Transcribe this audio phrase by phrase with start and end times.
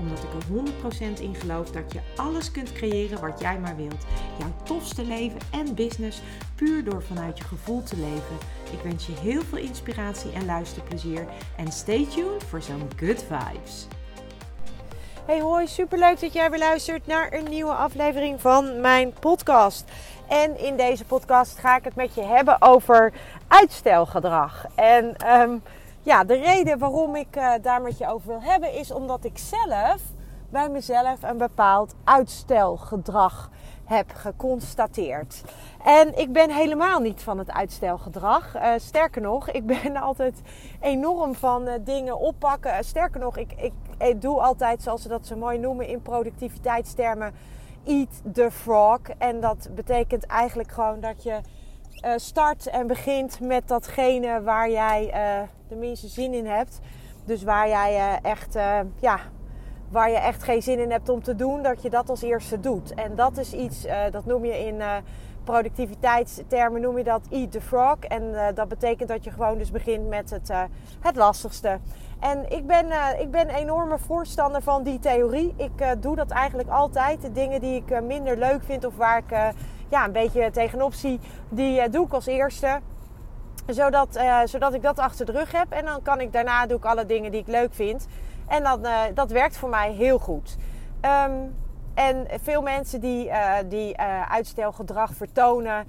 [0.00, 4.06] Omdat ik er 100% in geloof dat je alles kunt creëren wat jij maar wilt.
[4.38, 6.20] Jouw tofste leven en business
[6.54, 8.36] puur door vanuit je gevoel te leven.
[8.72, 11.26] Ik wens je heel veel inspiratie en luisterplezier.
[11.56, 13.86] En stay tuned voor zo'n good vibes.
[15.26, 19.84] Hey hoi, superleuk dat jij weer luistert naar een nieuwe aflevering van mijn podcast.
[20.28, 23.12] En in deze podcast ga ik het met je hebben over
[23.48, 24.64] uitstelgedrag.
[24.74, 25.56] En ehm,
[26.02, 29.38] ja, de reden waarom ik uh, daar met je over wil hebben is omdat ik
[29.38, 30.00] zelf
[30.50, 33.50] bij mezelf een bepaald uitstelgedrag
[33.84, 35.42] heb geconstateerd.
[35.84, 38.56] En ik ben helemaal niet van het uitstelgedrag.
[38.56, 40.40] Uh, sterker nog, ik ben altijd
[40.80, 42.84] enorm van uh, dingen oppakken.
[42.84, 47.34] Sterker nog, ik, ik, ik, doe altijd, zoals ze dat zo mooi noemen in productiviteitstermen,
[47.84, 49.00] eat the frog.
[49.18, 51.40] En dat betekent eigenlijk gewoon dat je
[52.16, 55.10] start en begint met datgene waar jij
[55.68, 56.80] de minste zin in hebt.
[57.24, 58.54] Dus waar jij echt
[59.00, 59.18] ja,
[59.88, 62.60] waar je echt geen zin in hebt om te doen, dat je dat als eerste
[62.60, 62.94] doet.
[62.94, 64.82] En dat is iets, dat noem je in
[65.44, 67.98] productiviteitstermen, noem je dat eat the frog.
[67.98, 70.52] En dat betekent dat je gewoon dus begint met het,
[71.00, 71.78] het lastigste.
[72.20, 72.86] En ik ben,
[73.20, 75.54] ik ben enorme voorstander van die theorie.
[75.56, 77.22] Ik doe dat eigenlijk altijd.
[77.22, 79.54] De dingen die ik minder leuk vind of waar ik
[79.90, 82.80] ja, een beetje tegenop zie, die doe ik als eerste
[83.66, 85.70] zodat, zodat ik dat achter de rug heb.
[85.70, 88.06] En dan kan ik daarna doe ik alle dingen die ik leuk vind.
[88.46, 90.56] En dan, uh, dat werkt voor mij heel goed.
[91.28, 91.54] Um,
[92.00, 95.86] en veel mensen die, uh, die uh, uitstelgedrag vertonen.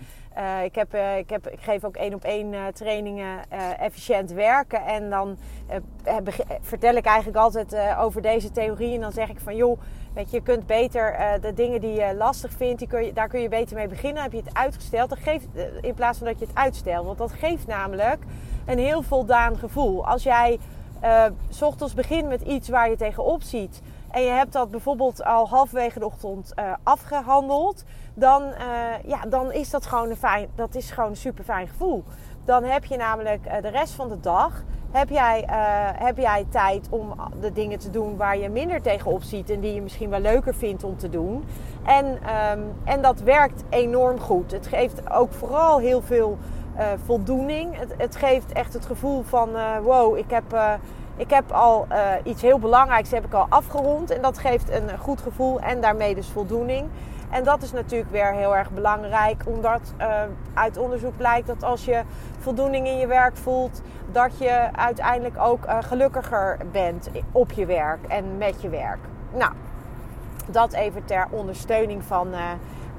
[0.63, 3.39] ik, heb, ik, heb, ik geef ook één op één trainingen
[3.79, 4.85] efficiënt werken.
[4.85, 5.37] En dan
[6.61, 8.95] vertel ik eigenlijk altijd over deze theorie.
[8.95, 9.79] En dan zeg ik van joh,
[10.13, 13.27] weet je, je kunt beter de dingen die je lastig vindt, die kun je, daar
[13.27, 14.23] kun je beter mee beginnen.
[14.23, 15.47] Heb je het uitgesteld, dan geeft,
[15.81, 17.05] in plaats van dat je het uitstelt.
[17.05, 18.23] Want dat geeft namelijk
[18.65, 20.07] een heel voldaan gevoel.
[20.07, 20.59] Als jij
[21.49, 23.81] s ochtends begint met iets waar je tegenop ziet.
[24.11, 27.83] En je hebt dat bijvoorbeeld al halverwege de ochtend uh, afgehandeld.
[28.13, 31.67] Dan, uh, ja, dan is dat gewoon een fijn, dat is gewoon een super fijn
[31.67, 32.03] gevoel.
[32.45, 35.45] Dan heb je namelijk de rest van de dag heb jij,
[35.95, 39.73] heb jij tijd om de dingen te doen waar je minder tegenop ziet en die
[39.73, 41.43] je misschien wel leuker vindt om te doen.
[41.85, 44.51] En, um, en dat werkt enorm goed.
[44.51, 46.37] Het geeft ook vooral heel veel
[47.05, 47.77] voldoening.
[47.77, 49.49] Het, het, geeft echt het gevoel van
[49.83, 50.79] wow, ik heb,
[51.21, 51.87] ik heb al
[52.23, 54.09] iets heel belangrijks heb ik al afgerond.
[54.09, 56.89] En dat geeft een goed gevoel en daarmee dus voldoening.
[57.29, 59.93] En dat is natuurlijk weer heel erg belangrijk, omdat
[60.53, 62.01] uit onderzoek blijkt dat als je
[62.39, 68.37] voldoening in je werk voelt, dat je uiteindelijk ook gelukkiger bent op je werk en
[68.37, 68.99] met je werk.
[69.33, 69.51] Nou,
[70.47, 72.27] dat even ter ondersteuning van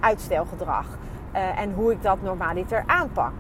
[0.00, 0.86] uitstelgedrag.
[1.32, 3.32] en hoe ik dat normaliter aanpak.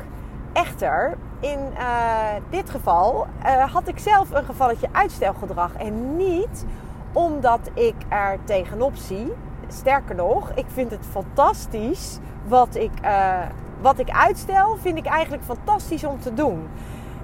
[0.52, 5.74] Echter, in uh, dit geval uh, had ik zelf een gevalletje uitstelgedrag.
[5.74, 6.64] En niet
[7.12, 9.32] omdat ik er tegenop zie.
[9.68, 13.38] Sterker nog, ik vind het fantastisch wat ik, uh,
[13.80, 14.76] wat ik uitstel.
[14.76, 16.68] Vind ik eigenlijk fantastisch om te doen.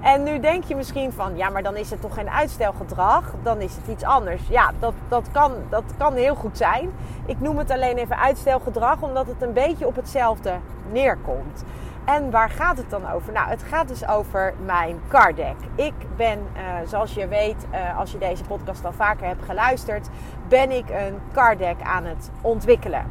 [0.00, 3.60] En nu denk je misschien van, ja, maar dan is het toch geen uitstelgedrag, dan
[3.60, 4.42] is het iets anders.
[4.48, 6.90] Ja, dat, dat, kan, dat kan heel goed zijn.
[7.26, 10.52] Ik noem het alleen even uitstelgedrag, omdat het een beetje op hetzelfde
[10.92, 11.64] neerkomt.
[12.08, 13.32] En waar gaat het dan over?
[13.32, 15.56] Nou, het gaat dus over mijn card deck.
[15.74, 20.08] Ik ben, uh, zoals je weet, uh, als je deze podcast al vaker hebt geluisterd,
[20.48, 23.06] ben ik een card deck aan het ontwikkelen.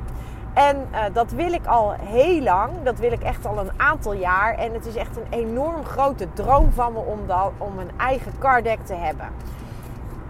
[0.53, 2.71] En uh, dat wil ik al heel lang.
[2.83, 4.55] Dat wil ik echt al een aantal jaar.
[4.55, 8.31] En het is echt een enorm grote droom van me om, dat, om een eigen
[8.39, 9.27] card deck te hebben.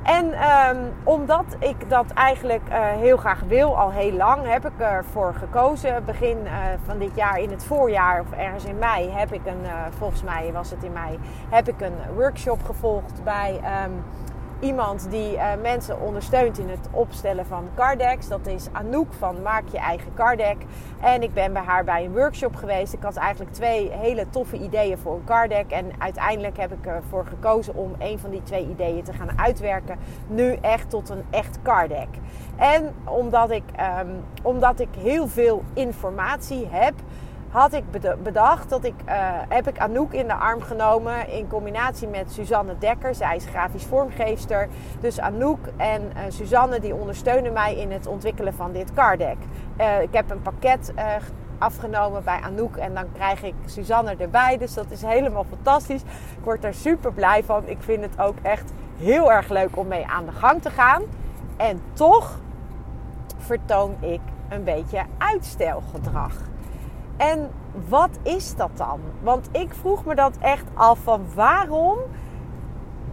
[0.07, 4.79] En um, omdat ik dat eigenlijk uh, heel graag wil, al heel lang, heb ik
[4.79, 6.05] ervoor gekozen.
[6.05, 6.51] Begin uh,
[6.85, 10.23] van dit jaar, in het voorjaar of ergens in mei, heb ik een, uh, volgens
[10.23, 14.03] mij was het in mei, heb ik een workshop gevolgd bij um,
[14.59, 18.27] iemand die uh, mensen ondersteunt in het opstellen van cardecks.
[18.27, 20.57] Dat is Anouk van Maak je eigen cardek.
[21.01, 22.93] En ik ben bij haar bij een workshop geweest.
[22.93, 25.71] Ik had eigenlijk twee hele toffe ideeën voor een cardek.
[25.71, 29.97] En uiteindelijk heb ik ervoor gekozen om een van die twee ideeën te gaan uitwerken.
[30.27, 32.09] Nu echt tot een echt cardek.
[32.55, 33.63] En omdat ik,
[34.01, 36.93] um, omdat ik heel veel informatie heb
[37.49, 37.83] had ik
[38.23, 39.13] bedacht dat ik, uh,
[39.49, 43.15] heb ik Anouk in de arm genomen in combinatie met Suzanne Dekker.
[43.15, 44.67] Zij is grafisch vormgeefster.
[44.99, 49.37] Dus Anouk en uh, Suzanne die ondersteunen mij in het ontwikkelen van dit card deck.
[49.79, 50.93] Uh, ik heb een pakket
[51.57, 52.75] afgenomen bij Anouk.
[52.75, 54.57] En dan krijg ik Suzanne erbij.
[54.57, 56.01] Dus dat is helemaal fantastisch.
[56.01, 57.67] Ik word daar super blij van.
[57.67, 61.03] Ik vind het ook echt heel erg leuk om mee aan de gang te gaan.
[61.57, 62.39] En toch
[63.37, 66.33] vertoon ik een beetje uitstelgedrag.
[67.17, 67.49] En
[67.89, 68.99] wat is dat dan?
[69.21, 71.97] Want ik vroeg me dat echt af van waarom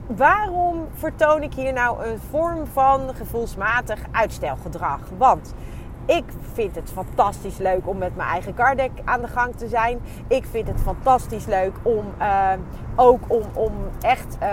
[0.07, 5.01] waarom vertoon ik hier nou een vorm van gevoelsmatig uitstelgedrag?
[5.19, 5.55] Want
[6.07, 10.01] ik vind het fantastisch leuk om met mijn eigen cardek aan de gang te zijn.
[10.29, 12.53] Ik vind het fantastisch leuk om uh,
[12.97, 14.49] ook om, om echt, uh,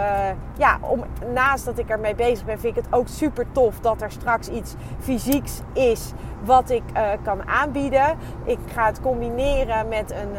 [0.57, 1.03] ja, om,
[1.33, 4.47] naast dat ik ermee bezig ben, vind ik het ook super tof dat er straks
[4.47, 6.11] iets fysieks is
[6.43, 8.17] wat ik uh, kan aanbieden.
[8.43, 10.35] Ik ga het combineren met een,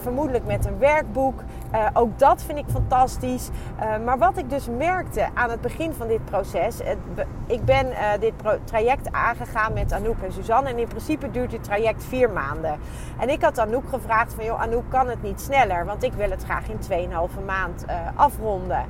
[0.00, 1.40] vermoedelijk met een werkboek.
[1.92, 3.48] ook dat vind ik fantastisch.
[4.04, 6.80] maar wat ik dus merkte aan het begin van dit proces,
[7.46, 7.86] ik ben
[8.20, 8.32] dit
[8.64, 10.68] traject aangegaan met Anouk en Suzanne.
[10.68, 12.78] En in principe duurt dit traject vier maanden.
[13.18, 15.84] En ik had Anouk gevraagd van, joh Anouk, kan het niet sneller?
[15.84, 18.84] Want ik wil het graag in 2,5 maand uh, afronden.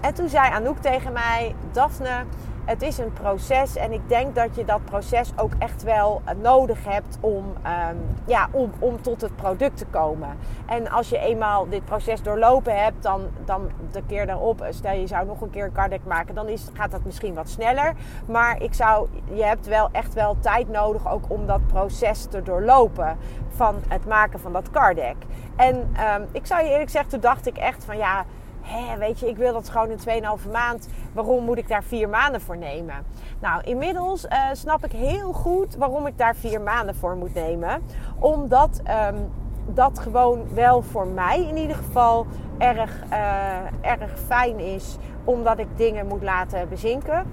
[0.00, 2.24] En toen zei Anouk tegen mij, Daphne,
[2.64, 6.84] het is een proces en ik denk dat je dat proces ook echt wel nodig
[6.84, 10.28] hebt om, um, ja, om, om tot het product te komen.
[10.66, 15.06] En als je eenmaal dit proces doorlopen hebt, dan, dan de keer daarop, stel je
[15.06, 17.92] zou nog een keer een cardec maken, dan is, gaat dat misschien wat sneller.
[18.26, 22.42] Maar ik zou, je hebt wel echt wel tijd nodig ook om dat proces te
[22.42, 23.18] doorlopen
[23.48, 25.16] van het maken van dat cardec.
[25.56, 28.24] En um, ik zou je eerlijk zeggen, toen dacht ik echt van ja
[28.62, 30.88] Hé, weet je, ik wil dat gewoon in 2,5 maand.
[31.12, 32.94] Waarom moet ik daar vier maanden voor nemen?
[33.40, 37.82] Nou, inmiddels uh, snap ik heel goed waarom ik daar vier maanden voor moet nemen.
[38.18, 39.30] Omdat um,
[39.74, 42.26] dat gewoon wel voor mij in ieder geval
[42.58, 44.96] erg, uh, erg fijn is.
[45.24, 47.32] Omdat ik dingen moet laten bezinken.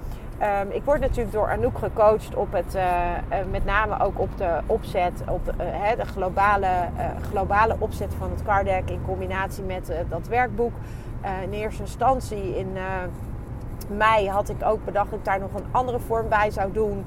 [0.60, 2.82] Um, ik word natuurlijk door Anouk gecoacht op het, uh,
[3.50, 5.52] met name ook op de opzet, op de,
[5.96, 6.68] de globale,
[7.30, 10.72] globale opzet van het card deck in combinatie met dat werkboek.
[11.24, 12.82] Uh, in eerste instantie in uh,
[13.96, 17.04] mei had ik ook bedacht dat ik daar nog een andere vorm bij zou doen.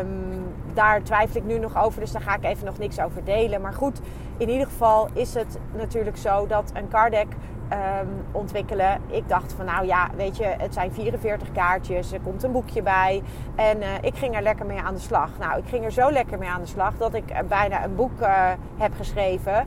[0.00, 0.44] Um,
[0.74, 3.60] daar twijfel ik nu nog over, dus daar ga ik even nog niks over delen.
[3.60, 4.00] Maar goed,
[4.36, 7.26] in ieder geval is het natuurlijk zo dat een card deck
[7.72, 9.00] um, ontwikkelen.
[9.06, 12.82] Ik dacht van nou ja, weet je, het zijn 44 kaartjes, er komt een boekje
[12.82, 13.22] bij.
[13.54, 15.30] En uh, ik ging er lekker mee aan de slag.
[15.38, 18.20] Nou, ik ging er zo lekker mee aan de slag dat ik bijna een boek
[18.20, 19.66] uh, heb geschreven.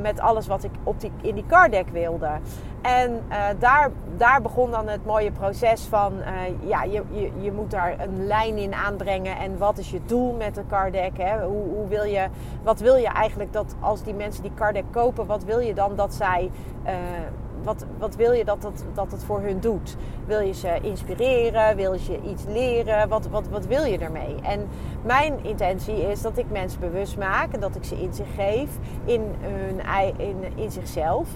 [0.00, 2.30] Met alles wat ik op die, in die card deck wilde.
[2.82, 3.22] En
[3.58, 6.12] daar, daar begon dan het mooie proces van,
[6.60, 9.36] ja, je, je, je moet daar een lijn in aanbrengen.
[9.36, 11.16] En wat is je doel met een card deck?
[11.16, 11.44] Hè?
[11.44, 12.28] Hoe, hoe wil je,
[12.62, 15.74] wat wil je eigenlijk dat als die mensen die card deck kopen, wat wil je
[15.74, 16.50] dan dat zij
[17.62, 19.96] wat, wat wil je dat, dat, dat het voor hun doet?
[20.26, 21.76] Wil je ze inspireren?
[21.76, 23.08] Wil je iets leren?
[23.08, 24.34] Wat, wat, wat wil je ermee?
[24.42, 24.68] En
[25.02, 28.68] mijn intentie is dat ik mensen bewust maak en dat ik ze inzicht geef
[29.04, 29.80] in, hun,
[30.16, 31.28] in, in zichzelf,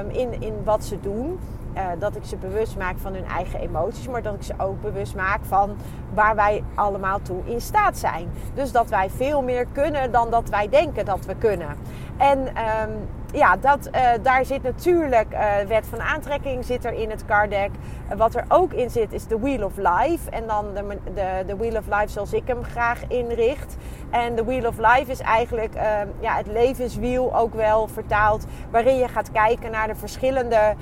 [0.00, 1.38] um, in, in wat ze doen.
[1.76, 4.82] Uh, dat ik ze bewust maak van hun eigen emoties, maar dat ik ze ook
[4.82, 5.76] bewust maak van
[6.14, 8.28] waar wij allemaal toe in staat zijn.
[8.54, 11.76] Dus dat wij veel meer kunnen dan dat wij denken dat we kunnen.
[12.16, 17.10] En um, ja, dat, uh, daar zit natuurlijk uh, wet van aantrekking zit er in
[17.10, 17.70] het card deck.
[18.16, 20.30] Wat er ook in zit is de Wheel of Life.
[20.30, 23.76] En dan de, de, de Wheel of Life zoals ik hem graag inricht.
[24.10, 28.46] En de Wheel of Life is eigenlijk ehm, ja, het levenswiel ook wel vertaald.
[28.70, 30.74] Waarin je gaat kijken naar de verschillende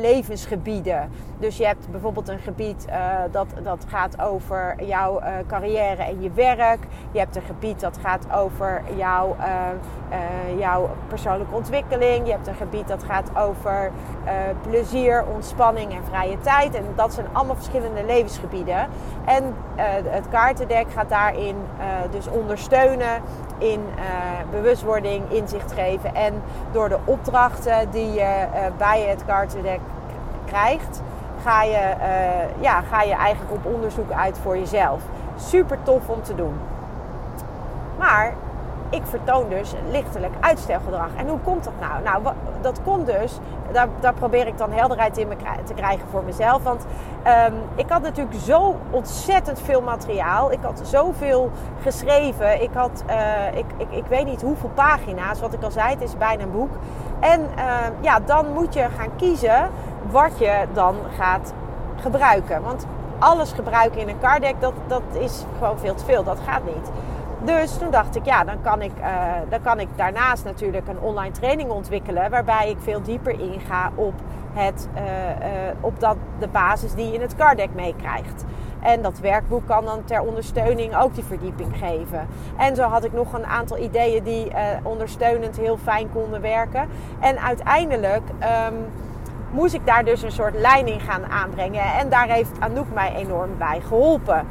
[0.00, 1.10] levensgebieden.
[1.38, 2.86] Dus je hebt bijvoorbeeld een gebied
[3.30, 6.78] dat, dat gaat over jouw carrière en je werk.
[7.12, 9.36] Je hebt een gebied dat gaat over jouw,
[10.58, 13.90] jouw persoonlijke ontwikkeling je hebt een gebied dat gaat over
[14.24, 14.30] uh,
[14.62, 16.74] plezier, ontspanning en vrije tijd.
[16.74, 18.88] En dat zijn allemaal verschillende levensgebieden.
[19.24, 23.22] En uh, het kaartendek gaat daarin uh, dus ondersteunen
[23.58, 23.80] in
[24.50, 26.14] bewustwording, inzicht geven.
[26.14, 28.46] En door de opdrachten die je
[28.78, 29.80] bij het kaartendek
[30.44, 31.02] krijgt,
[31.42, 31.94] ga je,
[32.60, 35.02] ja, ga je eigenlijk op onderzoek uit voor jezelf.
[35.36, 36.54] Super tof om te doen.
[37.98, 38.32] Maar
[38.92, 41.08] ik vertoon dus lichtelijk uitstelgedrag.
[41.16, 42.02] En hoe komt dat nou?
[42.02, 43.38] Nou, dat komt dus,
[43.72, 45.28] daar, daar probeer ik dan helderheid in
[45.64, 46.62] te krijgen voor mezelf.
[46.62, 46.86] Want
[47.48, 50.52] um, ik had natuurlijk zo ontzettend veel materiaal.
[50.52, 51.50] Ik had zoveel
[51.82, 52.62] geschreven.
[52.62, 55.40] Ik had, uh, ik, ik, ik weet niet hoeveel pagina's.
[55.40, 56.72] Wat ik al zei, het is bijna een boek.
[57.20, 59.70] En uh, ja, dan moet je gaan kiezen
[60.10, 61.52] wat je dan gaat
[62.00, 62.62] gebruiken.
[62.62, 62.86] Want
[63.18, 66.24] alles gebruiken in een card deck, dat, dat is gewoon veel te veel.
[66.24, 66.90] Dat gaat niet.
[67.44, 69.06] Dus toen dacht ik, ja, dan kan ik, uh,
[69.48, 72.30] dan kan ik daarnaast natuurlijk een online training ontwikkelen.
[72.30, 74.14] Waarbij ik veel dieper inga op,
[74.52, 75.06] het, uh, uh,
[75.80, 78.44] op dat, de basis die je in het card deck meekrijgt.
[78.80, 82.26] En dat werkboek kan dan ter ondersteuning ook die verdieping geven.
[82.56, 86.88] En zo had ik nog een aantal ideeën die ondersteunend heel fijn konden werken.
[87.20, 88.22] En uiteindelijk.
[88.68, 88.74] Um,
[89.52, 91.84] moest ik daar dus een soort in gaan aanbrengen.
[91.98, 94.46] En daar heeft Anouk mij enorm bij geholpen.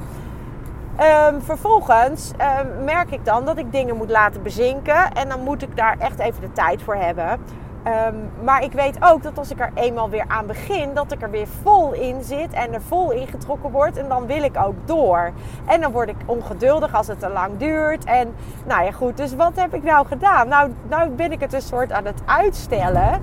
[1.00, 5.12] Um, vervolgens um, merk ik dan dat ik dingen moet laten bezinken.
[5.14, 7.40] En dan moet ik daar echt even de tijd voor hebben.
[7.88, 11.22] Um, maar ik weet ook dat als ik er eenmaal weer aan begin, dat ik
[11.22, 13.98] er weer vol in zit en er vol in getrokken word.
[13.98, 15.32] En dan wil ik ook door.
[15.66, 18.04] En dan word ik ongeduldig als het te lang duurt.
[18.04, 19.18] En nou ja, goed.
[19.18, 20.48] Dus wat heb ik nou gedaan?
[20.48, 23.22] Nou, nou ben ik het een soort aan het uitstellen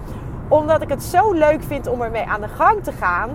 [0.49, 3.31] omdat ik het zo leuk vind om ermee aan de gang te gaan.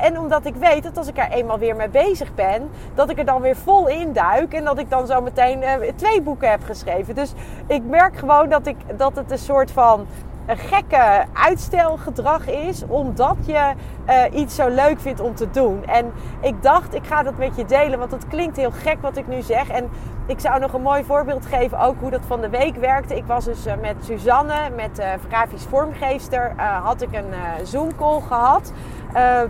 [0.00, 3.18] En omdat ik weet dat als ik er eenmaal weer mee bezig ben, dat ik
[3.18, 4.52] er dan weer vol in duik.
[4.52, 7.14] En dat ik dan zo meteen uh, twee boeken heb geschreven.
[7.14, 7.32] Dus
[7.66, 10.06] ik merk gewoon dat, ik, dat het een soort van
[10.46, 13.72] een gekke uitstelgedrag is, omdat je
[14.08, 15.86] uh, iets zo leuk vindt om te doen.
[15.86, 19.16] En ik dacht, ik ga dat met je delen, want het klinkt heel gek wat
[19.16, 19.68] ik nu zeg.
[19.68, 19.90] En
[20.26, 23.16] ik zou nog een mooi voorbeeld geven, ook hoe dat van de week werkte.
[23.16, 28.20] Ik was dus uh, met Suzanne, met uh, grafisch vormgeefster, had ik een Zoom call
[28.20, 28.72] gehad,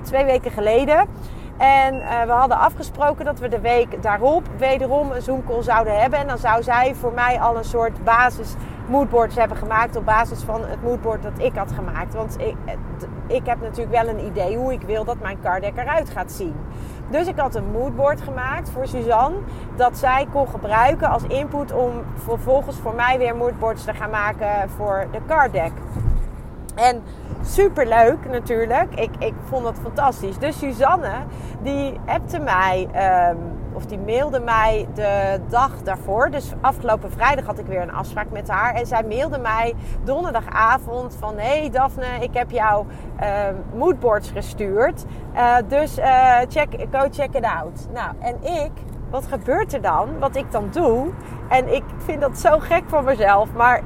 [0.02, 1.06] twee weken geleden.
[1.59, 1.94] En
[2.26, 6.18] we hadden afgesproken dat we de week daarop wederom een Zoom call zouden hebben.
[6.18, 8.54] En dan zou zij voor mij al een soort basis
[8.90, 12.14] moodboards hebben gemaakt op basis van het moodboard dat ik had gemaakt.
[12.14, 12.56] Want ik,
[13.26, 16.32] ik heb natuurlijk wel een idee hoe ik wil dat mijn card deck eruit gaat
[16.32, 16.54] zien.
[17.11, 19.37] Dus ik had een moodboard gemaakt voor Suzanne.
[19.76, 24.70] Dat zij kon gebruiken als input om vervolgens voor mij weer moodboards te gaan maken
[24.70, 25.73] voor de card deck.
[26.75, 27.03] En
[27.45, 28.95] super leuk natuurlijk.
[28.95, 30.39] Ik, ik vond dat fantastisch.
[30.39, 31.12] Dus Suzanne,
[31.62, 32.89] die appte mij,
[33.31, 33.39] um,
[33.73, 36.31] of die mailde mij de dag daarvoor.
[36.31, 38.75] Dus afgelopen vrijdag had ik weer een afspraak met haar.
[38.75, 39.75] En zij mailde mij
[40.05, 41.39] donderdagavond van...
[41.39, 42.87] Hey Daphne, ik heb jou
[43.49, 45.05] um, moodboards gestuurd.
[45.35, 47.89] Uh, dus uh, check, go check it out.
[47.93, 48.71] Nou, en ik...
[49.11, 50.19] Wat gebeurt er dan?
[50.19, 51.11] Wat ik dan doe.
[51.49, 53.53] En ik vind dat zo gek van mezelf.
[53.53, 53.81] Maar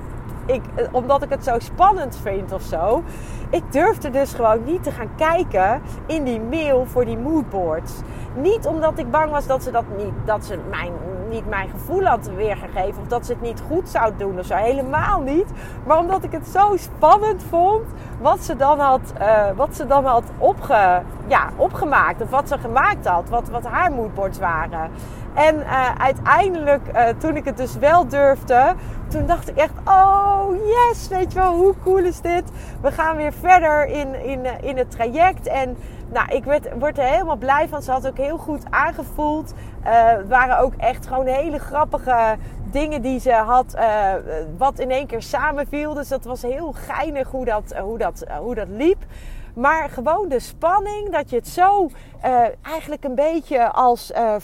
[0.47, 3.03] ik, omdat ik het zo spannend vind of zo.
[3.51, 7.93] Ik durfde dus gewoon niet te gaan kijken in die mail voor die moodboards.
[8.35, 10.93] Niet omdat ik bang was dat ze dat niet, dat ze mijn,
[11.29, 13.03] niet mijn gevoel had weergegeven.
[13.03, 14.55] Of dat ze het niet goed zou doen of zo.
[14.55, 15.47] Helemaal niet.
[15.87, 17.85] Maar omdat ik het zo spannend vond
[18.21, 22.23] wat ze dan had, uh, wat ze dan had opge, ja, opgemaakt.
[22.23, 23.29] Of wat ze gemaakt had.
[23.29, 24.91] Wat, wat haar moodboards waren.
[25.35, 28.75] En uh, uiteindelijk, uh, toen ik het dus wel durfde,
[29.09, 32.43] toen dacht ik echt, oh yes, weet je wel, hoe cool is dit?
[32.81, 35.47] We gaan weer verder in, in, in het traject.
[35.47, 35.77] En
[36.13, 37.83] nou, ik werd, word er helemaal blij van.
[37.83, 39.55] Ze had ook heel goed aangevoeld.
[39.83, 43.77] Het waren ook echt gewoon hele grappige dingen die ze had,
[44.57, 45.95] wat in één keer samenviel.
[45.95, 49.05] Dus dat was heel geinig hoe dat, hoe dat, hoe dat liep.
[49.55, 51.91] Maar gewoon de spanning dat je het zo
[52.25, 54.35] uh, eigenlijk een beetje als uh,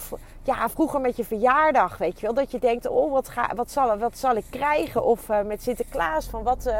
[0.43, 2.35] ja, vroeger met je verjaardag, weet je wel.
[2.35, 5.03] Dat je denkt, oh, wat, ga, wat, zal, wat zal ik krijgen?
[5.03, 6.73] Of uh, met Sinterklaas, van wat,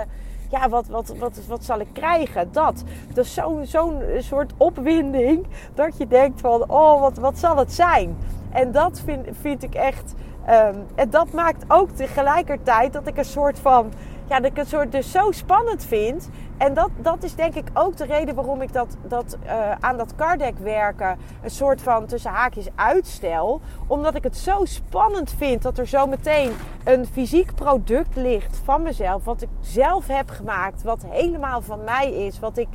[0.49, 2.51] ja, wat, wat, wat, wat zal ik krijgen?
[2.51, 2.83] Dat.
[3.13, 8.17] Dus zo'n zo'n soort opwinding dat je denkt van, oh, wat, wat zal het zijn?
[8.51, 10.13] En dat vind, vind ik echt...
[10.49, 13.91] Um, en dat maakt ook tegelijkertijd dat ik een soort van
[14.31, 16.29] ja, dat ik het soort dus zo spannend vind.
[16.57, 19.97] En dat, dat is denk ik ook de reden waarom ik dat, dat, uh, aan
[19.97, 23.61] dat cardek werken een soort van tussen haakjes uitstel.
[23.87, 28.81] Omdat ik het zo spannend vind dat er zo meteen een fysiek product ligt van
[28.81, 29.23] mezelf.
[29.23, 30.83] Wat ik zelf heb gemaakt.
[30.83, 32.39] Wat helemaal van mij is.
[32.39, 32.69] Wat ik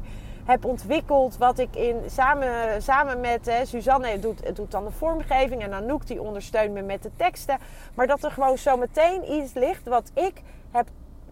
[0.44, 1.36] heb ontwikkeld.
[1.38, 5.62] Wat ik in, samen, samen met hè, Suzanne doet, doet dan de vormgeving.
[5.62, 7.58] En Anouk die ondersteunt me met de teksten.
[7.94, 10.88] Maar dat er gewoon zo meteen iets ligt wat ik heb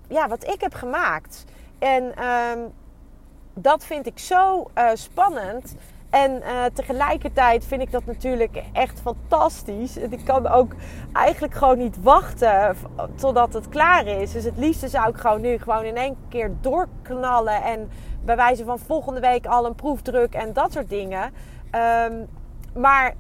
[0.09, 1.45] ja, wat ik heb gemaakt.
[1.79, 2.73] En um,
[3.55, 5.75] dat vind ik zo uh, spannend.
[6.11, 9.97] En uh, tegelijkertijd vind ik dat natuurlijk echt fantastisch.
[9.97, 10.73] Ik kan ook
[11.13, 12.77] eigenlijk gewoon niet wachten
[13.15, 14.33] totdat het klaar is.
[14.33, 17.63] Dus het liefste zou ik gewoon nu gewoon in één keer doorknallen.
[17.63, 17.91] En
[18.25, 21.33] bij wijze van volgende week al een proefdruk en dat soort dingen.
[21.73, 22.29] Um,
[22.75, 23.15] maar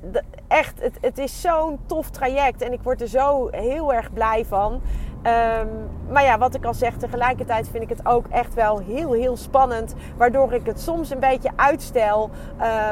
[0.48, 2.62] echt, het, het is zo'n tof traject.
[2.62, 4.80] En ik word er zo heel erg blij van.
[5.26, 5.68] Um,
[6.08, 9.36] maar ja, wat ik al zeg, tegelijkertijd vind ik het ook echt wel heel, heel
[9.36, 9.94] spannend.
[10.16, 12.30] Waardoor ik het soms een beetje uitstel.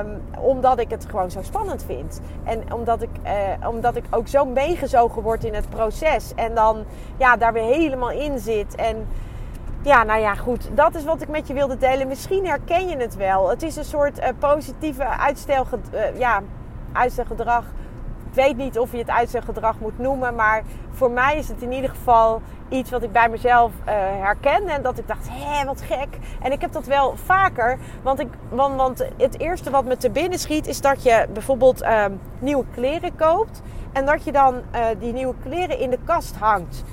[0.01, 2.21] Um, omdat ik het gewoon zo spannend vind.
[2.45, 6.35] En omdat ik, uh, omdat ik ook zo meegezogen word in het proces.
[6.35, 6.85] En dan
[7.17, 8.75] ja, daar weer helemaal in zit.
[8.75, 9.07] En
[9.83, 10.71] ja, nou ja, goed.
[10.75, 12.09] Dat is wat ik met je wilde delen.
[12.09, 13.51] Misschien herken je het wel.
[13.51, 16.43] Het is een soort uh, positieve uitstel, uh, ja,
[16.93, 17.65] uitstelgedrag
[18.35, 21.91] weet niet of je het uitstelgedrag moet noemen, maar voor mij is het in ieder
[21.91, 24.69] geval iets wat ik bij mezelf uh, herken.
[24.69, 26.19] En dat ik dacht, hé, wat gek.
[26.43, 27.79] En ik heb dat wel vaker.
[28.03, 31.83] Want, ik, want, want het eerste wat me te binnen schiet is dat je bijvoorbeeld
[31.83, 32.05] uh,
[32.39, 33.63] nieuwe kleren koopt.
[33.93, 36.85] En dat je dan uh, die nieuwe kleren in de kast hangt.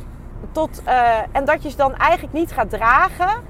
[0.52, 3.44] Tot, uh, en dat je ze dan eigenlijk niet gaat dragen.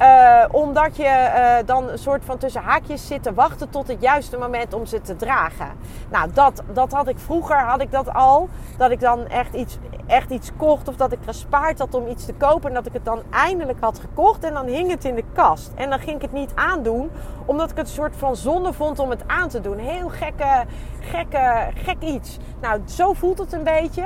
[0.00, 4.00] Uh, omdat je uh, dan een soort van tussen haakjes zit te wachten tot het
[4.00, 5.68] juiste moment om ze te dragen.
[6.10, 8.48] Nou, dat, dat had ik vroeger, had ik dat al.
[8.78, 12.24] Dat ik dan echt iets, echt iets kocht of dat ik gespaard had om iets
[12.24, 12.68] te kopen.
[12.68, 15.72] En dat ik het dan eindelijk had gekocht en dan hing het in de kast.
[15.74, 17.10] En dan ging ik het niet aandoen,
[17.44, 19.78] omdat ik het een soort van zonde vond om het aan te doen.
[19.78, 20.64] Heel gekke,
[21.00, 22.38] gekke, gek iets.
[22.60, 24.04] Nou, zo voelt het een beetje.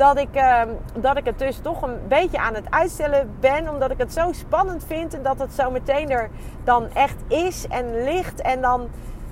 [0.00, 0.62] Dat ik, uh,
[0.94, 3.68] dat ik het dus toch een beetje aan het uitstellen ben.
[3.68, 5.14] Omdat ik het zo spannend vind.
[5.14, 6.30] En dat het zo meteen er
[6.64, 8.40] dan echt is en ligt.
[8.40, 8.88] En dan,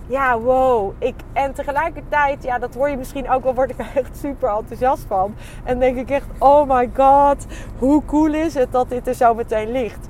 [0.07, 0.93] ja, wow.
[0.99, 4.49] Ik, en tegelijkertijd, ja, dat hoor je misschien ook wel, word ik er echt super
[4.49, 5.35] enthousiast van.
[5.65, 7.47] En denk ik echt, oh my god,
[7.79, 10.09] hoe cool is het dat dit er zo meteen ligt.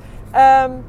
[0.65, 0.85] Um,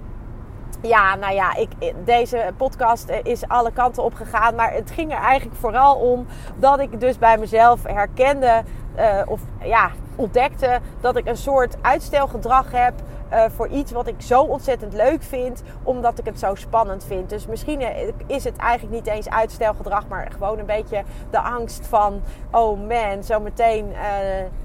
[0.81, 1.69] ja, nou ja, ik,
[2.05, 4.55] deze podcast is alle kanten op gegaan.
[4.55, 8.63] Maar het ging er eigenlijk vooral om dat ik dus bij mezelf herkende,
[8.99, 12.93] uh, of ja, ontdekte dat ik een soort uitstelgedrag heb
[13.33, 17.29] uh, voor iets wat ik zo ontzettend leuk vind, omdat ik het zo spannend vind.
[17.29, 17.81] Dus misschien
[18.27, 23.23] is het eigenlijk niet eens uitstelgedrag, maar gewoon een beetje de angst van: oh man,
[23.23, 23.99] zometeen uh,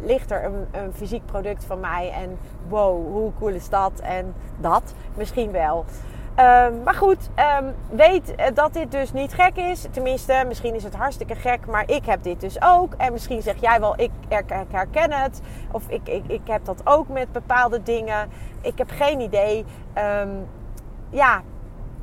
[0.03, 2.39] ligt er een, een fysiek product van mij en
[2.69, 3.93] wow, hoe cool is dat?
[4.03, 5.85] En dat misschien wel.
[6.39, 9.87] Um, maar goed, um, weet dat dit dus niet gek is.
[9.91, 12.95] Tenminste, misschien is het hartstikke gek, maar ik heb dit dus ook.
[12.97, 14.11] En misschien zeg jij wel, ik
[14.71, 15.41] herken het.
[15.71, 18.29] Of ik, ik, ik heb dat ook met bepaalde dingen.
[18.61, 19.65] Ik heb geen idee.
[20.21, 20.49] Um,
[21.11, 21.43] ja,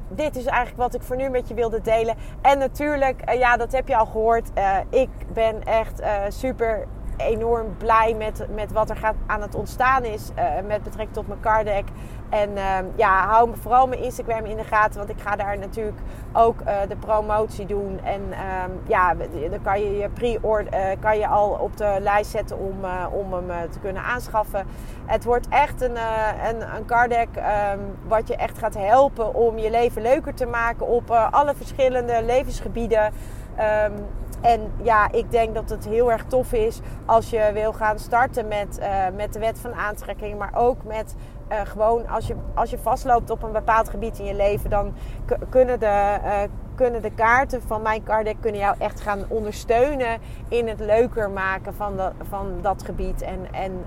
[0.07, 2.15] dit is eigenlijk wat ik voor nu met je wilde delen.
[2.41, 4.49] En natuurlijk, uh, ja, dat heb je al gehoord.
[4.57, 6.87] Uh, ik ben echt super
[7.23, 10.29] enorm blij met, met wat er gaat, aan het ontstaan is
[10.67, 11.85] met betrekking tot mijn card deck.
[12.29, 15.97] En uh, ja, hou vooral mijn Instagram in de gaten, want ik ga daar natuurlijk
[16.33, 17.99] ook uh, de promotie doen.
[18.03, 19.15] En um, ja,
[19.49, 22.75] dan kan je je pre-order uh, kan je al op de lijst zetten om,
[23.11, 24.65] om hem te kunnen aanschaffen.
[25.05, 25.97] Het wordt echt een,
[26.47, 30.45] een, een card deck um, wat je echt gaat helpen om je leven leuker te
[30.45, 33.13] maken op alle verschillende levensgebieden.
[33.61, 33.93] Um,
[34.41, 38.47] en ja, ik denk dat het heel erg tof is als je wil gaan starten
[38.47, 38.79] met,
[39.15, 41.15] met de wet van aantrekking, maar ook met
[41.51, 44.93] uh, gewoon als je, als je vastloopt op een bepaald gebied in je leven, dan
[45.49, 46.41] kunnen de, uh,
[46.75, 51.73] kunnen de kaarten van mijn card kunnen jou echt gaan ondersteunen in het leuker maken
[51.73, 53.21] van, van dat gebied.
[53.21, 53.85] En, en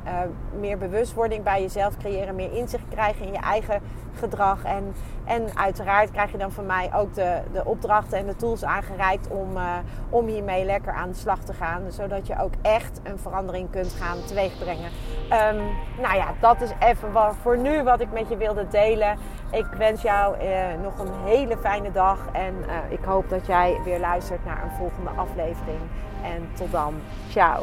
[0.60, 3.80] meer bewustwording bij jezelf creëren, meer inzicht krijgen in je eigen
[4.18, 4.64] gedrag.
[4.64, 8.64] En, en uiteraard krijg je dan van mij ook de, de opdrachten en de tools
[8.64, 9.76] aangereikt om, uh,
[10.10, 11.82] om hiermee lekker aan de slag te gaan.
[11.88, 14.90] Zodat je ook echt een verandering kunt gaan teweegbrengen.
[15.24, 15.62] Um,
[16.00, 19.18] nou ja, dat is even wat, voor nu wat ik met je wilde delen.
[19.50, 22.18] Ik wens jou uh, nog een hele fijne dag.
[22.32, 25.80] En uh, ik hoop dat jij weer luistert naar een volgende aflevering.
[26.22, 26.94] En tot dan.
[27.28, 27.62] Ciao.